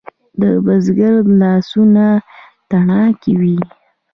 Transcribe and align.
د 0.39 0.41
بزګر 0.65 1.15
لاسونه 1.41 2.05
تڼاکې 2.69 3.33
وي. 3.41 3.57